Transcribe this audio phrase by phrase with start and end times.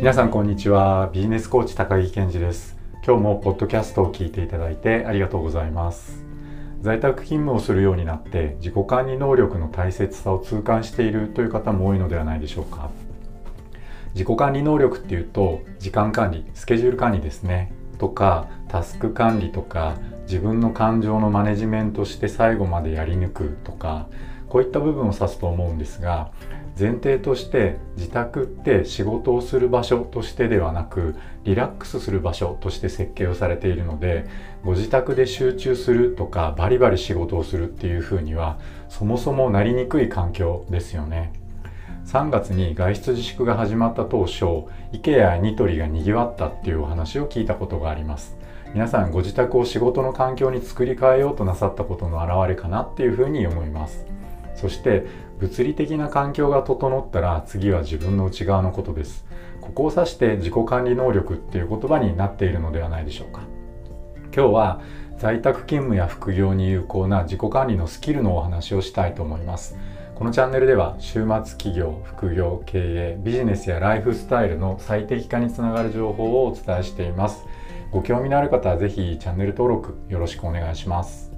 [0.00, 1.10] 皆さんこんにちは。
[1.12, 2.74] ビジネスコーチ高木健二です。
[3.06, 6.24] 今日もポッドキャストを聞いていただいてありがとうございます。
[6.80, 12.88] 在宅勤務をするようになって自己管理能力の大切さを痛感しているという方も多いのではないでしょうか。
[14.14, 17.70] 自己管理能力っていうと時間管理スケジュール管理ですね。
[17.98, 24.08] とかタスク管理とか自分の感情のマネジメントして最後までやり抜くとか
[24.48, 26.30] こういった部分を指すと思うんですが
[26.78, 34.26] 前提として自宅って仕事をする場所としてではなくリラックスする場所として設計をされているので
[34.64, 41.32] ご自宅で集中するとかバリバリ仕事をするっていうふうにはそもそもなりにくい環境ですよね。
[42.06, 48.36] 3月に外出自粛が始まった当初 IKEA やニトリがにぎわったっていうお話を聞いたことがあります
[48.72, 54.06] 皆さんご自宅を仕事の環境に作り変えようとなさったことの表れかなっていうふうに思います
[54.56, 55.06] そして
[55.40, 59.24] 物理的な環境が整ったら次は自分の内側のことです。
[59.60, 63.42] ここを指して自己管理能力っていう言葉になっているのではないでしょうか。
[64.34, 64.80] 今日は
[65.18, 69.78] 在宅勤務や副業に有効な自己管理のスキルのお話をしたいと思います。
[70.14, 77.46] このチャンネルでは週末企業副業経営ビジネスやライフスタイルの最適化につながる情報をお伝えしています。
[77.90, 81.32] ご興味のある方は是非チャンネル登録よろしくお願いします。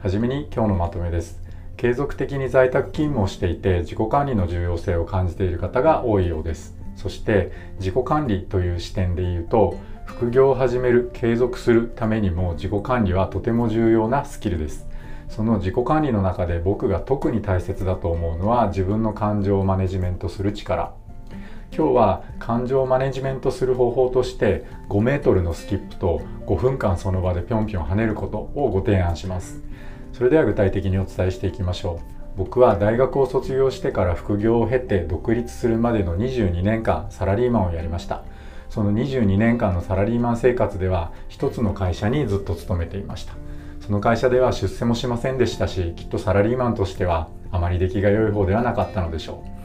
[0.00, 1.45] はじめに今日のまとめです。
[1.76, 6.74] 継続的に在宅勤務をしていて自己管理の重要性を感じている方が多いようです。
[6.96, 14.88] そして自己管理という視点で言うと副業を始める継続するためにも自己管理はとても重要なスキルです。
[15.28, 20.94] その自己管理の中で僕が特に大切だと思うのは自分の感情をマネジメントする力。
[21.76, 29.60] 今日は感情をマネジメントする方法として5メートルのスキップと5分間その場でぴょんぴょん跳ねることをご提案します。
[30.16, 32.38] それでは具体的にお伝えしていきましょう。
[32.38, 38.22] 僕は大学を卒業してから副業を経て独立するまでの22年間サラリーマンをやりました。
[38.70, 43.34] その22年間のサラリーマン生活では一つの会社にずっと勤めていました。
[43.82, 49.55] その会社では出世もしませんでしたしきっとサラリーマンとしてはあまり出来が良い方ではなかったのでしょう。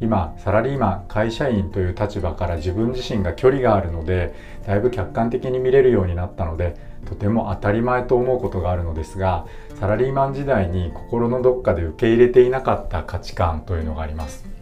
[0.00, 4.34] 今サラリーマン会社員という立場から自分自身が距離があるので
[4.66, 6.76] だいぶ客観的に見れるようになったので
[7.06, 9.46] とても当たり前と思うことがあるのですが
[9.80, 14.56] サラリーマン時代に心のどっかで受け入れていなかった価値観というのがあります。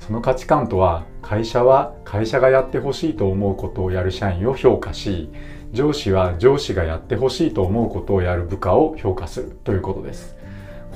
[0.00, 5.28] その価値観とは会社は会社がやってほしいと思うことをやる社員を評価し
[5.74, 10.37] 上司は上司がやってほしいと思うことをやる部下を評価するということです。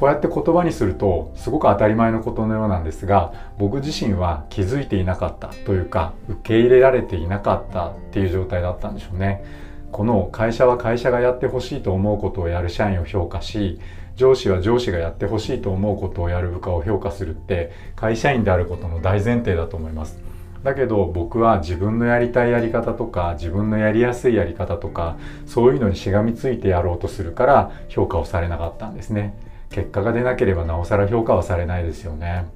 [0.03, 9.45] こうやって言葉にするとすごく当たり前のことのようなんですが僕自身は気づいていなかったというか受け入れられていなかったっていう状態だったんでしょうね。
[9.93, 13.79] この会社は会社がやってほしいと思うことをやる社員を評価し
[14.17, 20.19] 上司は上司がやってほしいと思うことをやる部下を評価するって会社員であることの大前提だと思います。
[20.65, 29.52] だけど僕は自分のやりたいやり方とか自分のやりやすいやり方とかそういうのにしがみついてやろうとするから評価をされなかったんですね。
[29.73, 32.47] 結果が出なければなおさら評価はされないですよね。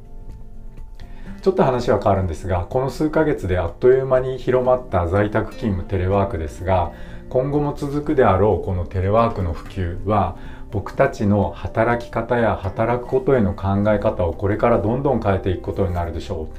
[1.43, 6.93] ちょっと話は変わるんですがこの数ヶ月であっという間に広まった在宅勤務テレワークですが
[7.29, 10.37] 今後も続くであろうこのテレワークの普及は
[10.73, 16.57] 僕たちの働き方や働くことへの考え方をこれからどんどん変えていくことになるでしょう。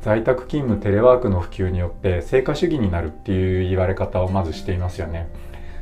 [0.00, 5.28] 在宅勤務テレワークの普及によって成果主義になるっていう言われ方をまずしていますよね。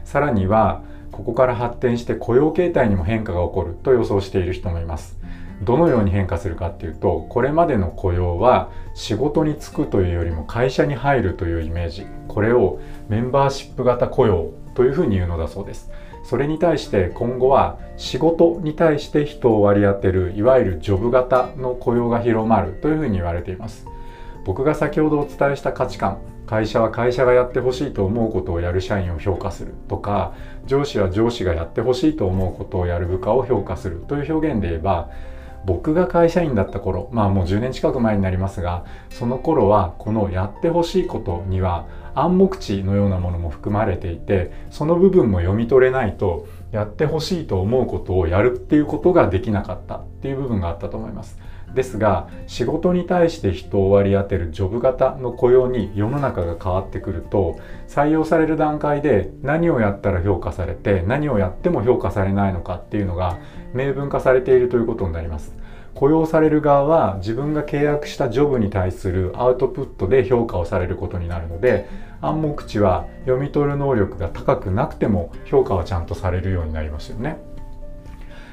[0.04, 5.18] さらにはここから発展して雇用形態にも変化が起こると予想している人もいます。
[5.62, 12.06] どのように変化するかっていうとこれまでの雇用は仕事に就くというよりも会社に入るというイメージ。
[12.28, 15.90] これをメンバーシップ型雇用というふうに言うのだそうです。
[16.22, 23.86] それに対して今後は仕事に対して人を割り当てるいわゆるジョブ型の雇用が広まるというふうに言われています。
[24.44, 30.32] 僕が先ほどお伝えした価値観会社は会社がやってほしいと思うことをやる社員を評価するとか
[30.64, 35.10] 上司は上司がやってほしいと思うことをやる部下を評価するという表現で言えば
[35.66, 51.38] 僕が会社員だった頃まあもう10年近く前になりますがその頃はこのやってほしいことには暗黙知のようなものも含まれていてその部分も読み取れないとやってほしいと思うことをやるっていうことができなかったっていう部分があったと思います。
[51.74, 63.38] ですが仕事に対して人を割り当てるジョブ型の雇用に世の中が変わってくると採用される段階で何をやったら評価されて何をやっても評価されないのかっていうのが
[63.74, 65.56] 明文化されているということになります。
[65.94, 71.88] 雇用される側は自分が契約したジョブに対するアウトプットで評価をされることになるので
[72.20, 77.38] 暗黙知は読み取る能力が高くなくても評価はちゃんとされるようになりますよね。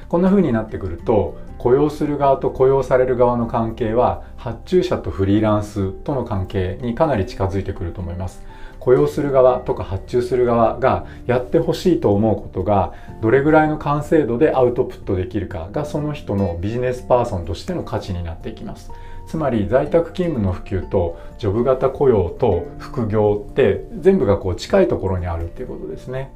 [0.08, 8.44] こんな風になってくると雇用する側と雇用される側の関係は発注者とフリーランスとの関係にかなり近づいてくると思います。
[8.78, 18.92] 雇用する側とか発注する側がやってほしいと思うことがどれぐらいの完成度でアウトプットできるかがその人のビジネスパーソンとしての価値になっていきます。
[19.26, 26.30] つまり在宅勤務の普及とジョブ型雇用と副業って全部がこう近いところにあるっていうことですね。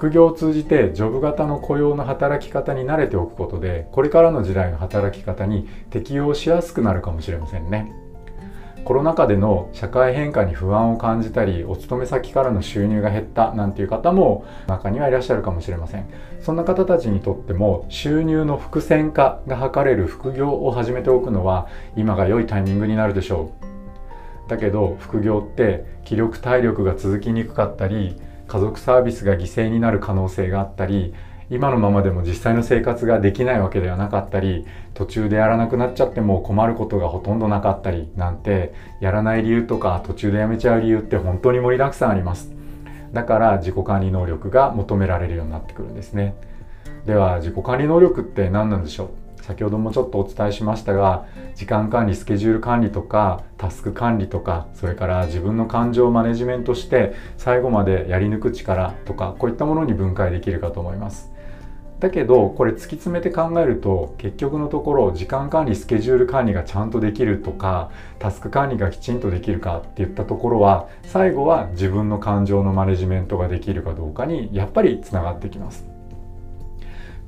[0.00, 7.92] 副業を通じてジョブ型の雇用の働き方に慣れておくことでこれからの時代の働き方に適応しやすくなるかもしれませんね。
[8.86, 16.06] コロナ禍での社会変化に不安を感じたりお勤め先からの収入が減ったなんていう方も中にはいらっしゃるかもしれません。
[16.40, 23.50] そんな方たちにとっても収入の伏線化が図れる副業を始めておくのは今が良いタイミングになるでしょ
[24.46, 24.48] う。
[24.48, 28.16] だけど副業って気力体力が続きにくかったり
[28.50, 31.14] 家族サービスが犠牲になる可能性があったり
[31.50, 42.52] 今のままでも実際の生活ができないわけではなかったり途中でやらなくなっちゃっても困ることがほとんどなかったりなんてやらない理由とか途中でやめちゃう理由って本当に盛りだくさんあります。
[43.12, 46.34] だから自己管理能力が求められるようになってくるんですね。
[47.06, 49.29] では自己管理能力って何なんでしょう？
[49.42, 61.30] 先ほどもちょっとお伝えしましたが時間管理スケジュール管理とかタスク管理とかそれから自分の感情をマネジメントして最後までやり抜く力とかこういったものに分解できるかと思います。
[62.00, 75.89] だけどこれ突き詰めて考えると結局のところ時間管理スケジュール管理がちゃんとできるとかタスク管理がきちんとできるかっていったところは最後は自分の感情のマネジメントができるかどうかにやっぱりつながってきます。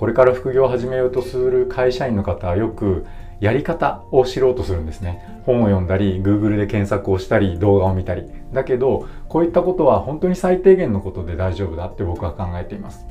[0.03, 3.07] これから副業を始めようとする会社員の方はよく
[3.39, 5.41] やり方を知ろうとするんですね。
[5.47, 8.29] 本を読んだり Google で検索をしたり動画を見たり。
[8.53, 13.07] だけどこういったことは本当に最低限のことで大丈夫だって僕は考えています。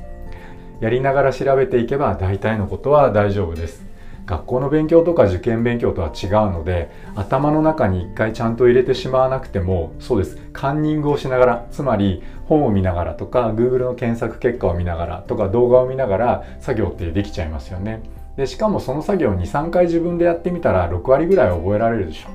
[0.80, 3.86] やりながら調べていけば大体のことは大丈夫です。
[4.26, 10.38] 学校の勉強とか受験勉強とは違うので頭の中に一回ちゃんと入れてしまわなくてもそうです。
[10.52, 18.02] カンニングをしながらつまり本を見ながらとか Google の検索結果を見ながらとか動画を見ながら作業ってできちゃいますよね。
[18.36, 22.28] でしかもその作業23回自分でやってみたら6割ぐらい覚えられるでしょ。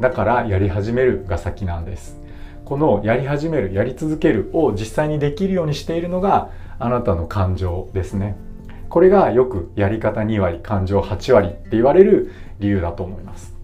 [0.00, 2.18] だからやり始めるが先なんです。
[2.64, 8.36] このやり始めるやり続けるを実際にできるようにしているのがあなたの感情ですね。
[8.90, 13.56] これがよくやり方2割感情8割って言われる理由だと思います。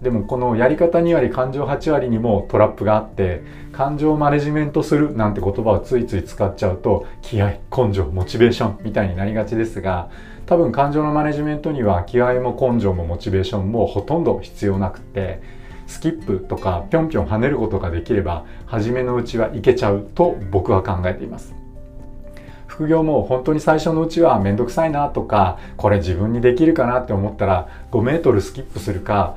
[0.00, 10.10] でもこのやり方2割感情8割にもトラップがあって感情をマネジメントするなんて言葉をついつい使っちゃうと気合根性モチベーションみたいになりがちですが
[10.46, 15.40] 多分感情のマネジメントには気合も根性もモチベーションもほとんど必要なくて
[15.86, 21.61] スキップとかぴょんぴょん跳ねることができれば初めのうちはいけちゃうと僕は考えています。
[22.82, 29.36] 副業も本当に最初のうちはめんどくさいなとかこれ自分にできるかなって思ったら5メートルスキップするか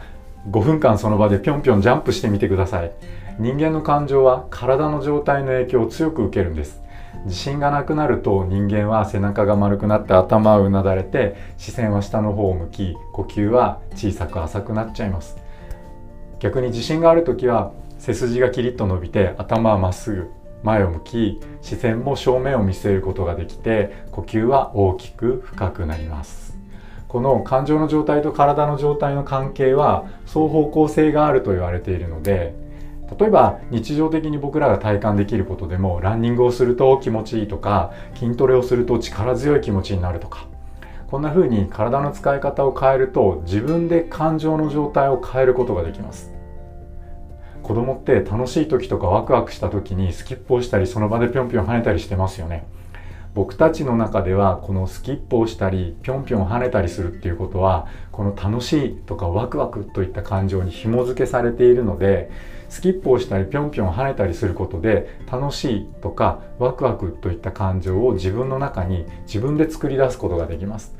[0.49, 2.91] 5分間その場でぴょんぴょんジャンプしてみてください。
[3.37, 6.81] 人間の感情は体の状態の影響を強く受けるんです。
[7.25, 15.37] 自信がなくなると人間は背中が丸くなって頭をうなだれて視線は下の方を向き呼吸は小さく浅くなっちゃいます。
[16.39, 20.31] 逆に自信がある時は背筋がキリッと伸びて頭はまっすぐ
[20.63, 26.45] 前を向き視線も正面を見据えることができて呼吸は大きく深くなります。
[27.07, 32.53] この感情の状態と体の状態の関係は双方向性があると言われているので
[33.17, 40.47] 例えば日常的に僕らが体感できることでもランニングをすると気持ちいいとか筋トレをすると力強い気持ちになるとか
[41.07, 46.34] こんな風に体の使い方を変えると自分で感情の状態を変えることができます。
[47.65, 52.67] 子供って楽しい時とかワクワクした時にスキップをしたりその場でぴょんぴょん跳ねたりしてますよね。
[53.33, 62.29] 僕たちの中ではこのスキップをしたりぴょんぴょん跳ねたりするっていうことはこの楽しいとかワクワクといった感情に紐付けされているので
[62.69, 70.95] スキップをしたりぴょんぴょん跳ねたりすることで楽しいとかワクワクといった感情を自分の中に自分で作り出すことができます。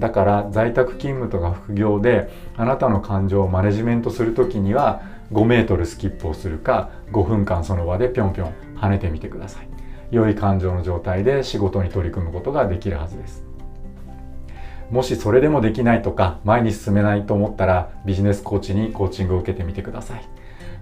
[0.00, 9.68] だから在宅勤務とか副業であなたの感情をマネジメントする時には5メートルスキップをするか5分間その場でぴょんぴょん跳ねてみてください。
[10.10, 13.44] 良い感情の状態で仕事に取り組むことができるはずです。
[14.90, 20.28] もしそれでもできないとか前に進めないと思ったらビジネスコーチにコーチングを受けてみてください。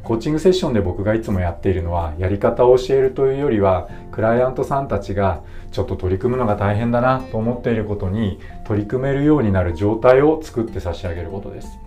[0.02, 11.78] コーチングセッションで僕がいつもやっているのはやり方を教えるというよりはクライアントさんたちがちょっと取り組むのが大変だなと思っていることに取り組めるようになる状態を作って差し上げることです。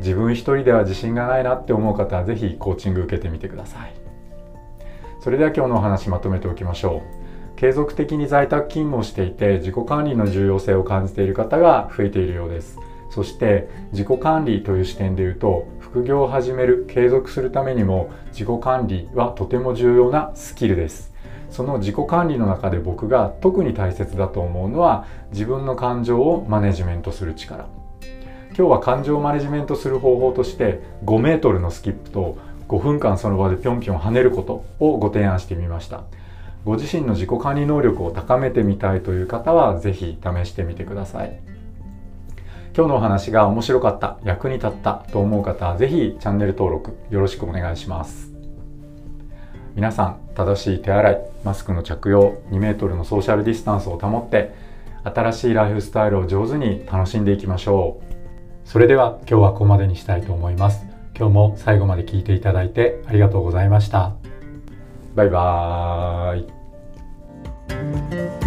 [0.00, 3.92] 自分一人では自信がないなって思う方は是非コーチング受けてみてください。
[5.20, 7.02] それでは今日のお話まとめておきましょ
[7.54, 7.56] う。
[7.56, 12.78] 継続的に在宅勤務をしていて自己管理の重要性を感じている方が増えているようです。
[13.16, 21.14] そして自己管理という視点で言うと副業を始める継続するためにも自己管理はとても重要なスキルです。
[21.48, 27.64] その自己管理の中で僕が特に大切だと思うのは自分の感情をマネジメントする力。
[28.48, 32.36] 今日は感情をマネジメントする方法として5メートルのスキップと
[32.68, 36.02] 5分間その場でぴょんぴょん跳ねることをご提案してみました。
[36.66, 41.55] ご自身の自己管理能力を高めてみたいという方は是非試してみてください。
[42.76, 48.34] 今日のお話が面白かった役に立ったと思う方は是非チャンネル登録よろしくお願いします。
[49.74, 54.54] 皆さん正しい手洗いマスクの着用2メートルのソーシャルディスタンスを保って
[55.04, 58.68] 新しいライフスタイルを上手に楽しんでいきましょう。
[58.68, 60.84] それでは今日はここまでにしたいと思います。
[61.16, 64.16] 今日も最後まで聞いていただいてありがとうございました。
[65.14, 66.40] バイバー
[68.42, 68.45] イ。